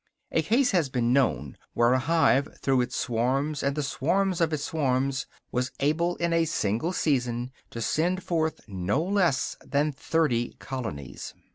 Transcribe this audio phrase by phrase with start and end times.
[0.31, 4.51] A case has been known where a hive, through its swarms and the swarms of
[4.51, 10.55] its swarms, was able in a single season to send forth no less than thirty
[10.57, 11.35] colonies.